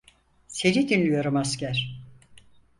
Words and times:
Seni 0.47 0.89
dinliyorum 0.89 1.35
asker. 1.37 2.01